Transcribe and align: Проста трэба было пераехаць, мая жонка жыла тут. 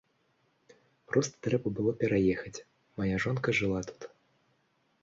Проста 1.11 1.35
трэба 1.47 1.67
было 1.81 1.91
пераехаць, 2.01 2.55
мая 3.03 3.13
жонка 3.27 3.49
жыла 3.61 3.79
тут. 3.93 4.01